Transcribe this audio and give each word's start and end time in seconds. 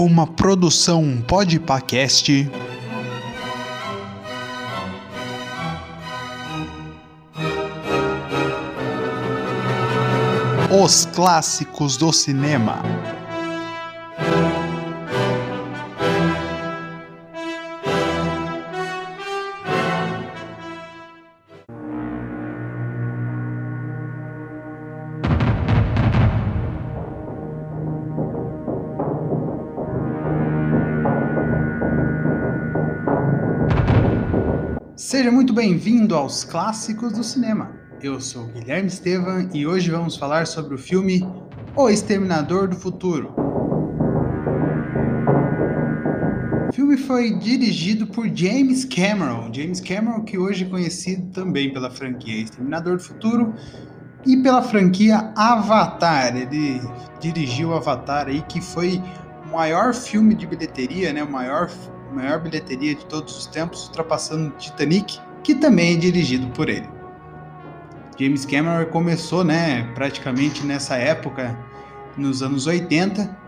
Uma 0.00 0.26
produção 0.26 1.22
Podpacast. 1.28 2.50
Os 10.82 11.04
clássicos 11.04 11.98
do 11.98 12.10
cinema. 12.14 12.82
Seja 35.00 35.32
muito 35.32 35.54
bem-vindo 35.54 36.14
aos 36.14 36.44
clássicos 36.44 37.14
do 37.14 37.24
cinema. 37.24 37.72
Eu 38.02 38.20
sou 38.20 38.44
Guilherme 38.48 38.88
Estevam 38.88 39.48
e 39.50 39.66
hoje 39.66 39.90
vamos 39.90 40.14
falar 40.14 40.46
sobre 40.46 40.74
o 40.74 40.78
filme 40.78 41.26
O 41.74 41.88
Exterminador 41.88 42.68
do 42.68 42.76
Futuro. 42.76 43.34
O 46.68 46.72
filme 46.74 46.98
foi 46.98 47.38
dirigido 47.38 48.08
por 48.08 48.28
James 48.28 48.84
Cameron, 48.84 49.50
James 49.50 49.80
Cameron 49.80 50.22
que 50.22 50.36
hoje 50.36 50.66
é 50.66 50.68
conhecido 50.68 51.32
também 51.32 51.72
pela 51.72 51.90
franquia 51.90 52.42
Exterminador 52.42 52.98
do 52.98 53.02
Futuro 53.02 53.54
e 54.26 54.36
pela 54.36 54.60
franquia 54.60 55.32
Avatar. 55.34 56.36
Ele 56.36 56.78
dirigiu 57.18 57.72
Avatar 57.74 58.28
aí 58.28 58.42
que 58.42 58.60
foi 58.60 59.02
o 59.46 59.56
maior 59.56 59.94
filme 59.94 60.34
de 60.34 60.46
bilheteria, 60.46 61.10
né, 61.10 61.22
o 61.24 61.32
maior 61.32 61.70
maior 62.12 62.40
bilheteria 62.40 62.94
de 62.94 63.04
todos 63.06 63.36
os 63.36 63.46
tempos, 63.46 63.86
ultrapassando 63.86 64.50
Titanic, 64.58 65.18
que 65.42 65.54
também 65.54 65.94
é 65.94 65.96
dirigido 65.96 66.46
por 66.48 66.68
ele. 66.68 66.88
James 68.18 68.44
Cameron 68.44 68.84
começou, 68.90 69.42
né, 69.42 69.90
praticamente 69.94 70.64
nessa 70.66 70.96
época, 70.96 71.58
nos 72.16 72.42
anos 72.42 72.66
80, 72.66 73.38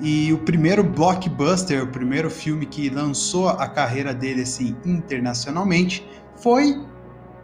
e 0.00 0.32
o 0.32 0.38
primeiro 0.38 0.82
blockbuster, 0.82 1.82
o 1.82 1.86
primeiro 1.86 2.30
filme 2.30 2.66
que 2.66 2.88
lançou 2.88 3.48
a 3.48 3.66
carreira 3.66 4.14
dele 4.14 4.42
assim 4.42 4.76
internacionalmente, 4.84 6.06
foi 6.36 6.82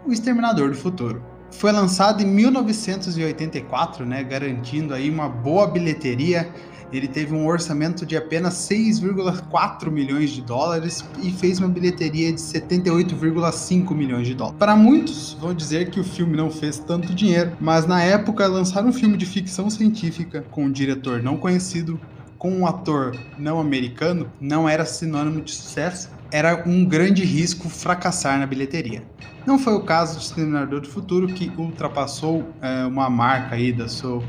O 0.06 0.12
Exterminador 0.12 0.70
do 0.70 0.76
Futuro. 0.76 1.22
Foi 1.50 1.70
lançado 1.70 2.22
em 2.22 2.26
1984, 2.26 4.06
né, 4.06 4.24
garantindo 4.24 4.94
aí 4.94 5.10
uma 5.10 5.28
boa 5.28 5.66
bilheteria 5.66 6.50
ele 6.92 7.08
teve 7.08 7.34
um 7.34 7.46
orçamento 7.46 8.04
de 8.04 8.16
apenas 8.16 8.54
6,4 8.54 9.90
milhões 9.90 10.30
de 10.30 10.42
dólares 10.42 11.04
e 11.22 11.30
fez 11.30 11.58
uma 11.58 11.68
bilheteria 11.68 12.32
de 12.32 12.40
78,5 12.40 13.94
milhões 13.94 14.26
de 14.26 14.34
dólares. 14.34 14.58
Para 14.58 14.76
muitos, 14.76 15.36
vão 15.40 15.54
dizer 15.54 15.90
que 15.90 16.00
o 16.00 16.04
filme 16.04 16.36
não 16.36 16.50
fez 16.50 16.78
tanto 16.78 17.14
dinheiro, 17.14 17.52
mas 17.60 17.86
na 17.86 18.02
época 18.02 18.46
lançar 18.46 18.84
um 18.84 18.92
filme 18.92 19.16
de 19.16 19.26
ficção 19.26 19.70
científica 19.70 20.44
com 20.50 20.64
um 20.64 20.70
diretor 20.70 21.22
não 21.22 21.36
conhecido, 21.36 22.00
com 22.38 22.50
um 22.50 22.66
ator 22.66 23.16
não 23.38 23.60
americano, 23.60 24.30
não 24.40 24.68
era 24.68 24.84
sinônimo 24.84 25.40
de 25.40 25.52
sucesso, 25.52 26.10
era 26.32 26.64
um 26.66 26.84
grande 26.84 27.24
risco 27.24 27.68
fracassar 27.68 28.38
na 28.38 28.46
bilheteria. 28.46 29.04
Não 29.46 29.58
foi 29.58 29.74
o 29.74 29.82
caso 29.82 30.18
de 30.18 30.24
Exterminador 30.24 30.80
do 30.80 30.88
Futuro, 30.88 31.28
que 31.28 31.52
ultrapassou 31.56 32.48
é, 32.60 32.84
uma 32.86 33.08
marca 33.10 33.54
aí 33.54 33.72
da 33.72 33.86
sua 33.86 34.22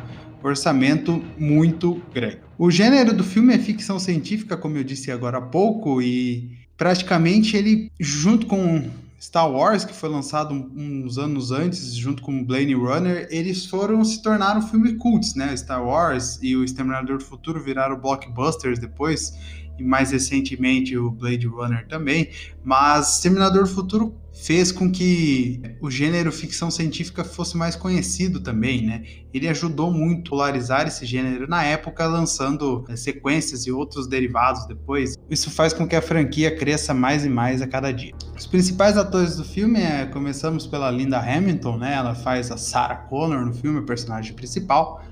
orçamento 0.49 1.23
muito 1.37 2.01
grande. 2.13 2.39
O 2.57 2.69
gênero 2.69 3.13
do 3.13 3.23
filme 3.23 3.53
é 3.53 3.59
ficção 3.59 3.99
científica, 3.99 4.57
como 4.57 4.77
eu 4.77 4.83
disse 4.83 5.11
agora 5.11 5.37
há 5.37 5.41
pouco, 5.41 6.01
e 6.01 6.51
praticamente 6.77 7.55
ele, 7.57 7.91
junto 7.99 8.45
com 8.45 8.89
Star 9.19 9.49
Wars, 9.49 9.85
que 9.85 9.93
foi 9.93 10.09
lançado 10.09 10.53
uns 10.75 11.17
anos 11.17 11.51
antes, 11.51 11.95
junto 11.95 12.21
com 12.21 12.43
Blade 12.43 12.73
Runner, 12.73 13.25
eles 13.31 13.65
foram 13.65 14.03
se 14.03 14.21
tornaram 14.21 14.61
filmes 14.61 14.97
cults, 14.97 15.33
né? 15.33 15.55
Star 15.55 15.81
Wars 15.81 16.39
e 16.41 16.57
o 16.57 16.63
Exterminador 16.63 17.19
do 17.19 17.23
Futuro 17.23 17.63
viraram 17.63 17.97
blockbusters 17.97 18.79
depois, 18.79 19.33
e 19.79 19.83
mais 19.83 20.11
recentemente 20.11 20.97
o 20.97 21.09
Blade 21.09 21.47
Runner 21.47 21.87
também. 21.87 22.29
Mas 22.63 23.15
Exterminador 23.15 23.63
do 23.63 23.69
Futuro 23.69 24.13
fez 24.33 24.71
com 24.71 24.91
que 24.91 25.61
o 25.79 25.91
gênero 25.91 26.31
ficção 26.31 26.71
científica 26.71 27.23
fosse 27.23 27.55
mais 27.55 27.75
conhecido 27.75 28.39
também, 28.39 28.85
né? 28.85 29.03
Ele 29.33 29.47
ajudou 29.47 29.91
muito 29.91 30.27
a 30.27 30.29
polarizar 30.29 30.87
esse 30.87 31.05
gênero 31.05 31.47
na 31.47 31.63
época, 31.63 32.05
lançando 32.07 32.83
eh, 32.89 32.95
sequências 32.95 33.67
e 33.67 33.71
outros 33.71 34.07
derivados 34.07 34.65
depois. 34.65 35.15
Isso 35.29 35.51
faz 35.51 35.71
com 35.71 35.87
que 35.87 35.95
a 35.95 36.01
franquia 36.01 36.55
cresça 36.55 36.93
mais 36.93 37.23
e 37.23 37.29
mais 37.29 37.61
a 37.61 37.67
cada 37.67 37.91
dia. 37.91 38.13
Os 38.35 38.47
principais 38.47 38.97
atores 38.97 39.35
do 39.37 39.45
filme 39.45 39.79
é, 39.79 40.05
começamos 40.05 40.65
pela 40.65 40.89
Linda 40.89 41.19
Hamilton, 41.19 41.77
né? 41.77 41.93
Ela 41.93 42.15
faz 42.15 42.51
a 42.51 42.57
Sarah 42.57 42.95
Connor 42.95 43.45
no 43.45 43.53
filme, 43.53 43.79
o 43.79 43.85
personagem 43.85 44.33
principal. 44.33 45.03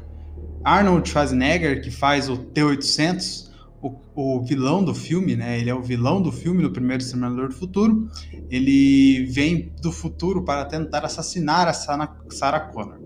Arnold 0.63 1.07
Schwarzenegger, 1.07 1.81
que 1.81 1.91
faz 1.91 2.29
o 2.29 2.37
T-800, 2.37 3.50
o, 3.81 3.95
o, 4.15 4.41
vilão 4.41 4.83
do 4.83 4.93
filme, 4.93 5.35
né? 5.35 5.59
Ele 5.59 5.69
é 5.69 5.73
o 5.73 5.81
vilão 5.81 6.21
do 6.21 6.31
filme 6.31 6.61
do 6.61 6.71
primeiro 6.71 7.01
Exterminador 7.01 7.49
do 7.49 7.55
Futuro. 7.55 8.07
Ele 8.49 9.25
vem 9.25 9.73
do 9.81 9.91
futuro 9.91 10.43
para 10.43 10.65
tentar 10.65 11.03
assassinar 11.03 11.67
a 11.67 11.73
Sarah 11.73 12.59
Connor. 12.59 12.99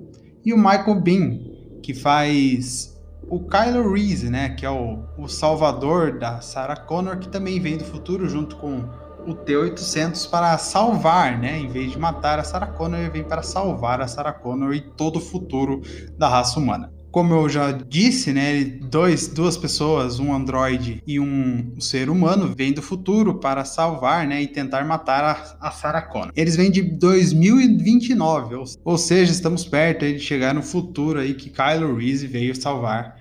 E 0.43 0.53
o 0.53 0.57
Michael 0.57 1.01
Bean, 1.01 1.39
que 1.81 1.93
faz 1.93 2.93
o 3.27 3.39
Kylo 3.39 3.93
Reese, 3.93 4.29
né? 4.29 4.49
Que 4.49 4.65
é 4.65 4.69
o, 4.69 4.99
o 5.17 5.27
salvador 5.27 6.19
da 6.19 6.41
Sarah 6.41 6.75
Connor, 6.75 7.17
que 7.19 7.29
também 7.29 7.59
vem 7.59 7.77
do 7.77 7.85
futuro 7.85 8.27
junto 8.27 8.57
com 8.57 8.83
o 9.25 9.33
T-800 9.33 10.29
para 10.29 10.57
salvar, 10.57 11.39
né? 11.39 11.57
Em 11.57 11.67
vez 11.67 11.91
de 11.91 11.97
matar 11.97 12.37
a 12.37 12.43
Sarah 12.43 12.67
Connor, 12.67 12.99
ele 12.99 13.09
vem 13.09 13.23
para 13.23 13.41
salvar 13.41 14.01
a 14.01 14.07
Sarah 14.07 14.33
Connor 14.33 14.73
e 14.73 14.81
todo 14.81 15.17
o 15.17 15.21
futuro 15.21 15.81
da 16.17 16.27
raça 16.27 16.59
humana 16.59 16.94
como 17.15 17.33
eu 17.33 17.47
já 17.47 17.71
disse, 17.71 18.33
né, 18.33 18.61
dois, 18.65 19.29
duas 19.29 19.55
pessoas, 19.55 20.19
um 20.19 20.33
androide 20.33 21.01
e 21.07 21.17
um 21.17 21.79
ser 21.79 22.09
humano, 22.09 22.53
vêm 22.53 22.73
do 22.73 22.81
futuro 22.81 23.35
para 23.35 23.63
salvar, 23.63 24.27
né, 24.27 24.41
e 24.41 24.47
tentar 24.47 24.83
matar 24.83 25.23
a, 25.23 25.67
a 25.69 25.71
Sarah 25.71 26.01
Connor. 26.01 26.33
Eles 26.35 26.57
vêm 26.57 26.69
de 26.69 26.81
2029, 26.81 28.55
ou, 28.83 28.97
seja, 28.97 29.31
estamos 29.31 29.63
perto 29.63 30.01
de 30.01 30.19
chegar 30.19 30.53
no 30.53 30.61
futuro 30.61 31.17
aí 31.17 31.33
que 31.33 31.49
Kylo 31.49 31.95
Reese 31.95 32.27
veio 32.27 32.53
salvar 32.53 33.15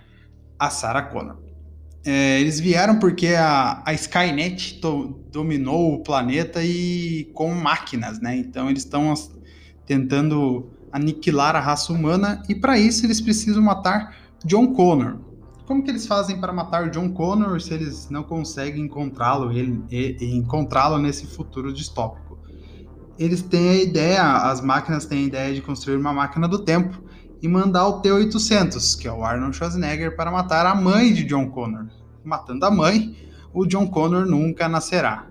a 0.59 0.71
Sarah 0.71 1.03
Connor. 1.03 1.37
É, 2.05 2.41
eles 2.41 2.59
vieram 2.59 2.99
porque 2.99 3.29
a, 3.29 3.81
a 3.87 3.95
Skynet 3.95 4.81
dominou 5.31 5.95
o 5.95 6.03
planeta 6.03 6.65
e 6.65 7.31
com 7.33 7.55
máquinas, 7.55 8.21
né? 8.21 8.37
Então 8.37 8.69
eles 8.69 8.83
estão 8.83 9.15
tentando 9.87 10.74
aniquilar 10.95 11.57
a 11.57 11.61
raça 11.61 11.93
humana 11.93 12.41
e 12.49 12.55
para 12.55 12.79
isso 12.79 13.05
eles 13.05 13.21
precisam 13.21 13.61
matar 13.61 14.17
John 14.45 14.73
Connor. 14.73 15.17
Como 15.67 15.83
que 15.83 15.91
eles 15.91 16.07
fazem 16.07 16.39
para 16.39 16.53
matar 16.53 16.89
John 16.91 17.11
Connor 17.11 17.61
se 17.61 17.75
eles 17.75 18.09
não 18.11 18.23
conseguem 18.23 18.85
encontrá-lo 18.85 19.51
e, 19.53 20.17
encontrá-lo 20.21 20.99
nesse 20.99 21.27
futuro 21.27 21.73
distópico? 21.73 22.39
Eles 23.19 23.43
têm 23.43 23.71
a 23.71 23.75
ideia, 23.75 24.23
as 24.23 24.61
máquinas 24.61 25.05
têm 25.05 25.25
a 25.25 25.27
ideia 25.27 25.55
de 25.55 25.61
construir 25.63 25.97
uma 25.97 26.13
máquina 26.13 26.47
do 26.47 26.61
tempo 26.61 27.03
e 27.43 27.49
mandar 27.49 27.89
o 27.89 28.01
T-800, 28.01 28.97
que 28.97 29.09
é 29.09 29.13
o 29.13 29.25
Arnold 29.25 29.57
Schwarzenegger, 29.57 30.15
para 30.15 30.31
matar 30.31 30.65
a 30.65 30.77
mãe 30.77 31.13
de 31.13 31.25
John 31.25 31.51
Connor. 31.51 31.87
Matando 32.23 32.65
a 32.67 32.71
mãe, 32.71 33.17
o 33.53 33.67
John 33.67 33.89
Connor 33.89 34.27
nunca 34.27 34.69
nascerá. 34.69 35.27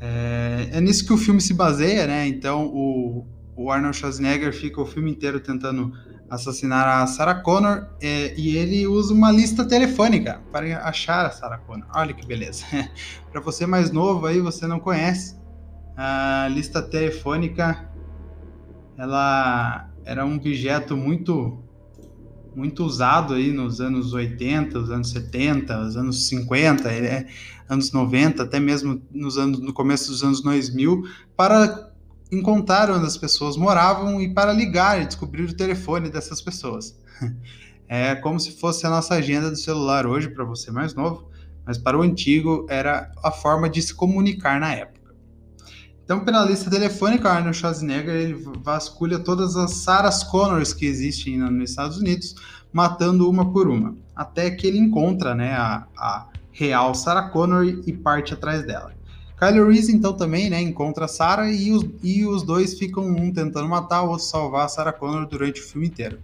É, 0.00 0.70
é 0.72 0.80
nisso 0.80 1.04
que 1.04 1.12
o 1.12 1.18
filme 1.18 1.40
se 1.40 1.52
baseia, 1.52 2.06
né? 2.06 2.26
Então, 2.26 2.66
o, 2.66 3.26
o 3.56 3.70
Arnold 3.70 3.96
Schwarzenegger 3.96 4.52
fica 4.52 4.80
o 4.80 4.86
filme 4.86 5.10
inteiro 5.10 5.40
tentando 5.40 5.92
assassinar 6.28 7.02
a 7.02 7.06
Sarah 7.06 7.36
Connor 7.36 7.86
é, 8.00 8.34
e 8.36 8.56
ele 8.56 8.86
usa 8.86 9.14
uma 9.14 9.30
lista 9.30 9.64
telefônica 9.64 10.42
para 10.52 10.78
achar 10.86 11.24
a 11.24 11.30
Sarah 11.30 11.58
Connor. 11.58 11.86
Olha 11.94 12.12
que 12.12 12.26
beleza. 12.26 12.64
para 13.32 13.40
você 13.40 13.66
mais 13.66 13.90
novo 13.90 14.26
aí, 14.26 14.40
você 14.40 14.66
não 14.66 14.78
conhece, 14.78 15.36
a 15.96 16.48
lista 16.50 16.82
telefônica 16.82 17.88
ela 18.98 19.88
era 20.04 20.24
um 20.24 20.36
objeto 20.36 20.96
muito 20.96 21.62
muito 22.54 22.84
usado 22.84 23.34
aí 23.34 23.52
nos 23.52 23.82
anos 23.82 24.14
80, 24.14 24.78
os 24.78 24.90
anos 24.90 25.10
70, 25.10 25.78
os 25.78 25.94
anos 25.94 26.26
50, 26.26 26.90
é, 26.90 27.26
anos 27.68 27.92
90, 27.92 28.42
até 28.42 28.58
mesmo 28.58 29.02
nos 29.12 29.36
anos, 29.36 29.60
no 29.60 29.74
começo 29.74 30.10
dos 30.10 30.24
anos 30.24 30.40
2000, 30.40 31.02
para 31.36 31.85
encontrar 32.30 32.90
onde 32.90 33.06
as 33.06 33.16
pessoas 33.16 33.56
moravam 33.56 34.20
e 34.20 34.32
para 34.32 34.52
ligar 34.52 35.00
e 35.00 35.06
descobrir 35.06 35.44
o 35.44 35.56
telefone 35.56 36.10
dessas 36.10 36.40
pessoas. 36.40 36.96
É 37.88 38.16
como 38.16 38.40
se 38.40 38.50
fosse 38.50 38.84
a 38.84 38.90
nossa 38.90 39.14
agenda 39.14 39.48
do 39.48 39.56
celular 39.56 40.08
hoje 40.08 40.28
para 40.28 40.44
você 40.44 40.72
mais 40.72 40.92
novo, 40.92 41.30
mas 41.64 41.78
para 41.78 41.96
o 41.96 42.02
antigo 42.02 42.66
era 42.68 43.12
a 43.22 43.30
forma 43.30 43.70
de 43.70 43.80
se 43.80 43.94
comunicar 43.94 44.58
na 44.58 44.74
época. 44.74 45.14
Então, 46.04 46.24
pela 46.24 46.44
lista 46.44 46.70
telefônica, 46.70 47.28
Arnold 47.28 47.56
Schwarzenegger 47.56 48.14
ele 48.14 48.44
vasculha 48.60 49.18
todas 49.18 49.56
as 49.56 49.72
Sarah 49.72 50.10
Connors 50.30 50.72
que 50.72 50.86
existem 50.86 51.38
nos 51.38 51.70
Estados 51.70 51.98
Unidos, 51.98 52.34
matando 52.72 53.28
uma 53.28 53.52
por 53.52 53.68
uma, 53.68 53.96
até 54.14 54.50
que 54.50 54.66
ele 54.66 54.78
encontra 54.78 55.34
né, 55.34 55.52
a, 55.54 55.86
a 55.96 56.28
real 56.52 56.94
Sarah 56.94 57.28
Connor 57.30 57.64
e 57.64 57.92
parte 57.92 58.34
atrás 58.34 58.64
dela. 58.64 58.94
Kylo 59.38 59.68
Reese, 59.68 59.94
então, 59.94 60.14
também, 60.14 60.48
né, 60.48 60.60
encontra 60.60 61.06
Sarah 61.06 61.50
e 61.50 61.70
os, 61.70 61.86
e 62.02 62.24
os 62.24 62.42
dois 62.42 62.78
ficam 62.78 63.04
um 63.04 63.32
tentando 63.32 63.68
matar, 63.68 64.02
o 64.02 64.08
outro 64.08 64.24
salvar 64.24 64.68
Sarah 64.70 64.92
Connor 64.92 65.26
durante 65.26 65.60
o 65.60 65.64
filme 65.64 65.86
inteiro. 65.86 66.18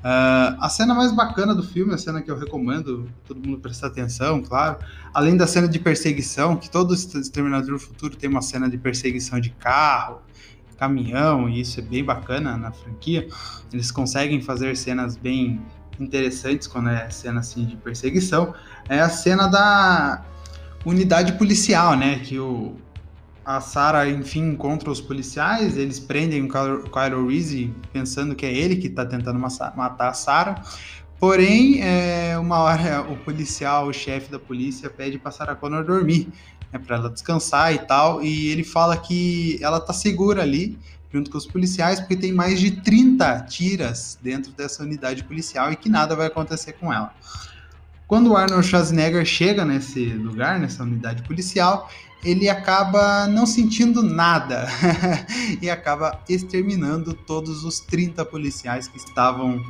Uh, 0.00 0.56
a 0.58 0.68
cena 0.70 0.94
mais 0.94 1.12
bacana 1.12 1.54
do 1.54 1.62
filme, 1.62 1.92
a 1.92 1.98
cena 1.98 2.22
que 2.22 2.30
eu 2.30 2.38
recomendo 2.38 3.06
todo 3.26 3.46
mundo 3.46 3.60
prestar 3.60 3.88
atenção, 3.88 4.42
claro, 4.42 4.78
além 5.12 5.36
da 5.36 5.46
cena 5.46 5.68
de 5.68 5.78
perseguição, 5.78 6.56
que 6.56 6.70
todo 6.70 6.94
Exterminador 6.94 7.72
do 7.72 7.78
Futuro 7.78 8.16
tem 8.16 8.28
uma 8.28 8.40
cena 8.40 8.68
de 8.68 8.78
perseguição 8.78 9.38
de 9.40 9.50
carro, 9.50 10.22
caminhão, 10.78 11.48
e 11.50 11.60
isso 11.60 11.80
é 11.80 11.82
bem 11.82 12.02
bacana 12.02 12.56
na 12.56 12.72
franquia. 12.72 13.28
Eles 13.70 13.90
conseguem 13.90 14.40
fazer 14.40 14.74
cenas 14.76 15.16
bem 15.16 15.60
interessantes 15.98 16.66
quando 16.66 16.88
é 16.88 17.10
cena 17.10 17.40
assim 17.40 17.66
de 17.66 17.76
perseguição. 17.76 18.54
É 18.88 19.00
a 19.00 19.10
cena 19.10 19.46
da 19.46 20.24
unidade 20.84 21.34
policial, 21.34 21.96
né? 21.96 22.20
Que 22.20 22.38
o, 22.38 22.76
a 23.44 23.60
Sarah, 23.60 24.08
enfim, 24.08 24.50
encontra 24.50 24.90
os 24.90 25.00
policiais, 25.00 25.76
eles 25.76 25.98
prendem 25.98 26.42
o 26.44 26.48
Kylo 26.48 27.28
Reese 27.28 27.72
pensando 27.92 28.34
que 28.34 28.46
é 28.46 28.52
ele 28.52 28.76
que 28.76 28.86
está 28.86 29.04
tentando 29.04 29.38
matar 29.38 30.08
a 30.08 30.12
Sarah. 30.12 30.62
Porém, 31.18 31.80
é, 31.82 32.38
uma 32.38 32.58
hora 32.60 33.02
o 33.02 33.16
policial, 33.16 33.88
o 33.88 33.92
chefe 33.92 34.30
da 34.30 34.38
polícia, 34.38 34.88
pede 34.88 35.18
para 35.18 35.30
Sarah 35.30 35.54
Connor 35.54 35.84
dormir, 35.84 36.28
né, 36.72 36.78
para 36.78 36.96
ela 36.96 37.10
descansar 37.10 37.74
e 37.74 37.78
tal, 37.78 38.22
e 38.22 38.48
ele 38.48 38.64
fala 38.64 38.96
que 38.96 39.58
ela 39.60 39.78
tá 39.80 39.92
segura 39.92 40.42
ali, 40.42 40.78
junto 41.12 41.30
com 41.30 41.36
os 41.36 41.46
policiais, 41.46 42.00
porque 42.00 42.16
tem 42.16 42.32
mais 42.32 42.58
de 42.58 42.70
30 42.70 43.40
tiras 43.42 44.18
dentro 44.22 44.52
dessa 44.52 44.82
unidade 44.82 45.24
policial 45.24 45.70
e 45.70 45.76
que 45.76 45.90
nada 45.90 46.16
vai 46.16 46.28
acontecer 46.28 46.72
com 46.74 46.90
ela. 46.90 47.12
Quando 48.10 48.32
o 48.32 48.36
Arnold 48.36 48.66
Schwarzenegger 48.66 49.24
chega 49.24 49.64
nesse 49.64 50.04
lugar, 50.04 50.58
nessa 50.58 50.82
unidade 50.82 51.22
policial, 51.22 51.88
ele 52.24 52.48
acaba 52.48 53.28
não 53.28 53.46
sentindo 53.46 54.02
nada 54.02 54.66
e 55.62 55.70
acaba 55.70 56.20
exterminando 56.28 57.14
todos 57.14 57.62
os 57.62 57.78
30 57.78 58.24
policiais 58.24 58.88
que 58.88 58.96
estavam 58.96 59.62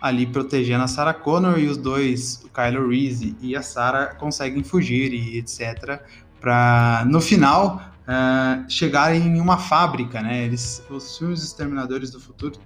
ali 0.00 0.28
protegendo 0.28 0.84
a 0.84 0.86
Sarah 0.86 1.12
Connor 1.12 1.58
e 1.58 1.66
os 1.66 1.76
dois, 1.76 2.40
o 2.44 2.48
Kylo 2.50 2.88
Reese 2.88 3.36
e 3.40 3.56
a 3.56 3.62
Sarah, 3.62 4.14
conseguem 4.14 4.62
fugir 4.62 5.12
e 5.12 5.36
etc. 5.36 6.00
Para 6.40 7.04
no 7.04 7.20
final 7.20 7.82
uh, 8.04 8.70
chegarem 8.70 9.26
em 9.26 9.40
uma 9.40 9.58
fábrica, 9.58 10.22
né? 10.22 10.44
Eles, 10.44 10.84
os 10.88 11.18
filmes 11.18 11.42
Exterminadores 11.42 12.12
do 12.12 12.20
Futuro, 12.20 12.60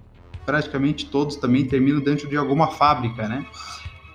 praticamente 0.45 1.07
todos 1.07 1.37
também 1.37 1.65
terminam 1.65 2.01
dentro 2.01 2.29
de 2.29 2.37
alguma 2.37 2.67
fábrica, 2.67 3.27
né? 3.27 3.43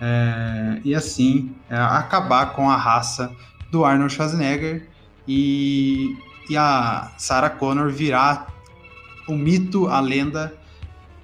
É, 0.01 0.81
e 0.85 0.95
assim 0.95 1.55
é, 1.69 1.77
acabar 1.77 2.53
com 2.55 2.71
a 2.71 2.77
raça 2.77 3.33
do 3.71 3.85
Arnold 3.85 4.13
Schwarzenegger 4.13 4.89
e, 5.27 6.17
e 6.49 6.57
a 6.57 7.13
Sarah 7.19 7.51
Connor 7.51 7.91
virar 7.91 8.55
o 9.29 9.35
mito, 9.35 9.89
a 9.89 10.01
lenda 10.01 10.55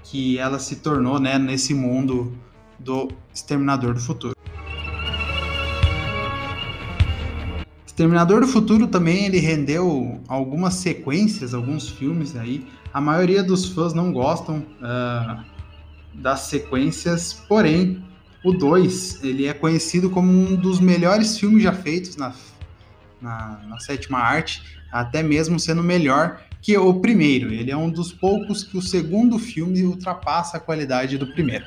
que 0.03 0.38
ela 0.38 0.59
se 0.59 0.76
tornou 0.76 1.19
né, 1.19 1.38
nesse 1.38 1.73
mundo 1.73 2.37
do 2.79 3.09
Exterminador 3.32 3.94
do 3.94 4.00
Futuro. 4.00 4.35
Exterminador 7.87 8.41
do 8.41 8.47
Futuro 8.47 8.88
também 8.88 9.25
ele 9.25 9.38
rendeu 9.38 10.21
algumas 10.29 10.75
sequências, 10.75 11.55
alguns 11.55 11.88
filmes 11.88 12.37
aí. 12.37 12.67
A 12.93 13.00
maioria 13.00 13.43
dos 13.43 13.67
fãs 13.69 13.94
não 13.94 14.12
gostam 14.12 14.59
uh, 14.59 15.44
das 16.12 16.41
sequências, 16.41 17.32
porém 17.49 18.05
o 18.44 18.52
2, 18.52 19.25
ele 19.25 19.46
é 19.46 19.55
conhecido 19.55 20.11
como 20.11 20.31
um 20.31 20.55
dos 20.55 20.79
melhores 20.79 21.38
filmes 21.38 21.62
já 21.62 21.73
feitos 21.73 22.14
na, 22.17 22.35
na, 23.20 23.61
na, 23.67 23.81
sétima 23.81 24.19
arte, 24.19 24.62
até 24.93 25.23
mesmo 25.23 25.58
sendo 25.58 25.82
melhor 25.82 26.43
que 26.61 26.76
o 26.76 27.00
primeiro. 27.00 27.52
Ele 27.52 27.70
é 27.70 27.76
um 27.76 27.91
dos 27.91 28.12
poucos 28.12 28.62
que 28.62 28.76
o 28.76 28.82
segundo 28.82 29.38
filme 29.38 29.82
ultrapassa 29.82 30.58
a 30.58 30.61
qualidade 30.61 31.17
do 31.17 31.26
primeiro. 31.26 31.64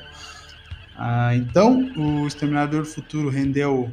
Ah, 0.96 1.34
então, 1.34 1.90
o 1.96 2.26
Exterminador 2.26 2.82
do 2.82 2.88
Futuro 2.88 3.28
rendeu 3.28 3.90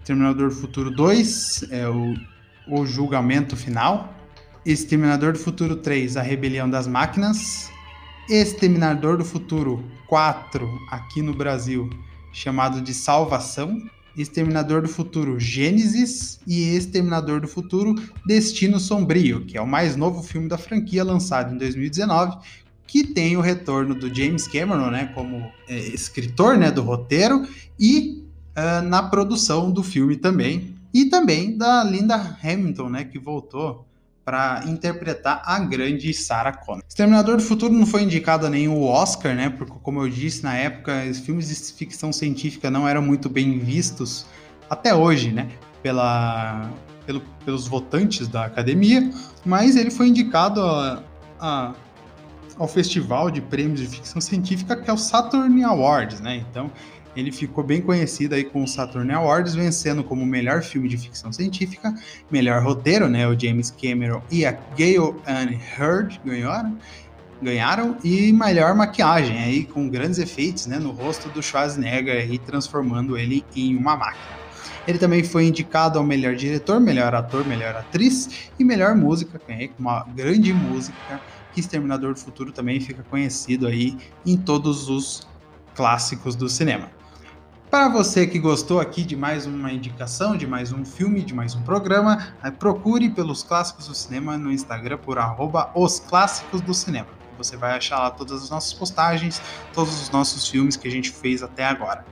Exterminador 0.00 0.48
do 0.48 0.54
Futuro 0.54 0.90
2, 0.90 1.66
é 1.70 1.88
o, 1.88 2.14
o 2.66 2.86
julgamento 2.86 3.56
final. 3.56 4.14
Exterminador 4.64 5.32
do 5.32 5.38
Futuro 5.38 5.76
3, 5.76 6.16
a 6.16 6.22
rebelião 6.22 6.70
das 6.70 6.86
máquinas. 6.86 7.70
Exterminador 8.28 9.16
do 9.16 9.24
Futuro 9.24 9.82
4 10.06 10.68
aqui 10.90 11.22
no 11.22 11.32
Brasil, 11.32 11.88
chamado 12.32 12.82
de 12.82 12.92
Salvação. 12.92 13.80
Exterminador 14.16 14.82
do 14.82 14.88
Futuro 14.88 15.38
Gênesis 15.38 16.40
e 16.44 16.74
Exterminador 16.74 17.40
do 17.40 17.46
Futuro 17.46 17.94
Destino 18.26 18.80
Sombrio, 18.80 19.46
que 19.46 19.56
é 19.56 19.60
o 19.60 19.66
mais 19.66 19.94
novo 19.94 20.24
filme 20.24 20.48
da 20.48 20.58
franquia 20.58 21.04
lançado 21.04 21.54
em 21.54 21.56
2019, 21.56 22.36
que 22.84 23.04
tem 23.04 23.36
o 23.36 23.40
retorno 23.40 23.94
do 23.94 24.12
James 24.12 24.48
Cameron, 24.48 24.90
né, 24.90 25.12
como 25.14 25.48
é, 25.68 25.78
escritor, 25.78 26.58
né, 26.58 26.70
do 26.70 26.82
roteiro 26.82 27.46
e 27.78 28.24
uh, 28.56 28.82
na 28.82 29.04
produção 29.04 29.70
do 29.70 29.84
filme 29.84 30.16
também, 30.16 30.74
e 30.92 31.04
também 31.04 31.56
da 31.56 31.84
Linda 31.84 32.36
Hamilton, 32.42 32.88
né, 32.88 33.04
que 33.04 33.20
voltou 33.20 33.86
para 34.28 34.62
interpretar 34.66 35.42
a 35.42 35.58
grande 35.58 36.12
Sarah 36.12 36.52
Connor. 36.52 36.82
Exterminador 36.86 37.38
do 37.38 37.42
Futuro 37.42 37.72
não 37.72 37.86
foi 37.86 38.02
indicado 38.02 38.44
a 38.46 38.50
nenhum 38.50 38.84
Oscar, 38.84 39.34
né? 39.34 39.48
Porque, 39.48 39.72
como 39.82 40.02
eu 40.02 40.08
disse 40.10 40.44
na 40.44 40.54
época, 40.54 41.02
os 41.10 41.18
filmes 41.18 41.48
de 41.48 41.72
ficção 41.72 42.12
científica 42.12 42.70
não 42.70 42.86
eram 42.86 43.00
muito 43.00 43.30
bem 43.30 43.58
vistos 43.58 44.26
até 44.68 44.94
hoje, 44.94 45.32
né? 45.32 45.48
Pela, 45.82 46.70
pelo, 47.06 47.22
pelos 47.42 47.66
votantes 47.66 48.28
da 48.28 48.44
academia, 48.44 49.10
mas 49.46 49.76
ele 49.76 49.90
foi 49.90 50.08
indicado 50.08 50.60
a, 50.60 51.02
a, 51.40 51.72
ao 52.58 52.68
Festival 52.68 53.30
de 53.30 53.40
Prêmios 53.40 53.80
de 53.80 53.86
Ficção 53.86 54.20
Científica, 54.20 54.76
que 54.76 54.90
é 54.90 54.92
o 54.92 54.98
Saturn 54.98 55.64
Awards, 55.64 56.20
né? 56.20 56.44
Então, 56.50 56.70
ele 57.18 57.32
ficou 57.32 57.64
bem 57.64 57.82
conhecido 57.82 58.36
aí 58.36 58.44
com 58.44 58.62
o 58.62 58.68
Saturn 58.68 59.12
Awards, 59.12 59.54
vencendo 59.54 60.04
como 60.04 60.24
melhor 60.24 60.62
filme 60.62 60.88
de 60.88 60.96
ficção 60.96 61.32
científica, 61.32 61.92
melhor 62.30 62.62
roteiro, 62.62 63.08
né? 63.08 63.26
O 63.26 63.38
James 63.38 63.70
Cameron 63.70 64.22
e 64.30 64.46
a 64.46 64.52
Gail 64.76 65.20
Ann 65.26 65.58
Hurd 65.76 66.20
ganharam, 66.24 66.78
ganharam 67.42 67.96
e 68.04 68.32
melhor 68.32 68.72
maquiagem 68.76 69.36
aí 69.36 69.64
com 69.64 69.88
grandes 69.88 70.20
efeitos, 70.20 70.66
né, 70.66 70.78
no 70.78 70.92
rosto 70.92 71.28
do 71.30 71.42
Schwarzenegger 71.42 72.32
e 72.32 72.38
transformando 72.38 73.18
ele 73.18 73.44
em 73.56 73.76
uma 73.76 73.96
máquina. 73.96 74.38
Ele 74.86 74.98
também 74.98 75.24
foi 75.24 75.46
indicado 75.46 75.98
ao 75.98 76.04
melhor 76.04 76.36
diretor, 76.36 76.80
melhor 76.80 77.14
ator, 77.14 77.44
melhor 77.44 77.74
atriz 77.74 78.50
e 78.58 78.64
melhor 78.64 78.94
música, 78.94 79.38
com 79.38 79.52
uma 79.78 80.04
grande 80.14 80.52
música 80.52 81.20
que 81.52 81.58
Exterminador 81.58 82.14
do 82.14 82.20
Futuro 82.20 82.52
também 82.52 82.80
fica 82.80 83.02
conhecido 83.02 83.66
aí 83.66 83.98
em 84.24 84.36
todos 84.36 84.88
os 84.88 85.26
clássicos 85.74 86.36
do 86.36 86.48
cinema. 86.48 86.97
Para 87.70 87.90
você 87.90 88.26
que 88.26 88.38
gostou 88.38 88.80
aqui 88.80 89.04
de 89.04 89.14
mais 89.14 89.44
uma 89.44 89.70
indicação, 89.70 90.38
de 90.38 90.46
mais 90.46 90.72
um 90.72 90.86
filme, 90.86 91.22
de 91.22 91.34
mais 91.34 91.54
um 91.54 91.60
programa, 91.60 92.32
procure 92.58 93.10
pelos 93.10 93.42
clássicos 93.42 93.88
do 93.88 93.94
cinema 93.94 94.38
no 94.38 94.50
Instagram 94.50 94.96
por 94.96 95.18
arroba 95.18 95.70
os 95.74 96.00
clássicos 96.00 96.62
do 96.62 96.72
cinema. 96.72 97.08
Você 97.36 97.58
vai 97.58 97.76
achar 97.76 97.98
lá 97.98 98.10
todas 98.10 98.42
as 98.42 98.48
nossas 98.48 98.72
postagens, 98.72 99.42
todos 99.74 100.00
os 100.00 100.08
nossos 100.08 100.48
filmes 100.48 100.76
que 100.78 100.88
a 100.88 100.90
gente 100.90 101.10
fez 101.10 101.42
até 101.42 101.66
agora. 101.66 102.06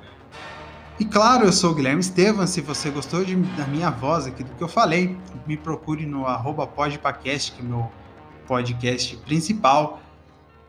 E 1.01 1.07
claro, 1.07 1.47
eu 1.47 1.53
sou 1.53 1.73
o 1.73 1.75
Guilherme 1.75 2.03
Estevam. 2.03 2.47
Se 2.47 2.61
você 2.61 2.91
gostou 2.91 3.25
de, 3.25 3.35
da 3.35 3.67
minha 3.67 3.91
voz 3.91 4.27
aqui, 4.27 4.45
do 4.45 4.53
que 4.53 4.63
eu 4.63 4.69
falei, 4.69 5.17
me 5.47 5.57
procure 5.57 6.05
no 6.05 6.27
arroba 6.27 6.67
podpacast, 6.67 7.53
que 7.53 7.63
é 7.63 7.65
meu 7.65 7.91
podcast 8.47 9.17
principal, 9.19 10.01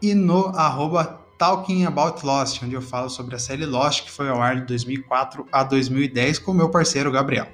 e 0.01 0.13
no 0.13 0.48
arroba 0.56 1.26
Talking 1.38 1.86
About 1.86 2.25
Lost, 2.25 2.63
onde 2.63 2.74
eu 2.74 2.82
falo 2.82 3.10
sobre 3.10 3.36
a 3.36 3.39
série 3.39 3.65
Lost, 3.65 4.03
que 4.03 4.12
foi 4.12 4.29
ao 4.29 4.41
ar 4.41 4.56
de 4.56 4.65
2004 4.65 5.46
a 5.51 5.63
2010 5.63 6.39
com 6.39 6.53
meu 6.53 6.70
parceiro 6.70 7.12
Gabriel. 7.12 7.48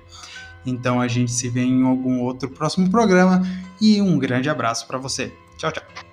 Então 0.65 1.01
a 1.01 1.07
gente 1.07 1.31
se 1.31 1.49
vê 1.49 1.61
em 1.61 1.83
algum 1.85 2.21
outro 2.21 2.49
próximo 2.49 2.89
programa 2.89 3.41
e 3.81 4.01
um 4.01 4.17
grande 4.17 4.49
abraço 4.49 4.87
para 4.87 4.97
você. 4.97 5.33
Tchau, 5.57 5.71
tchau. 5.71 6.12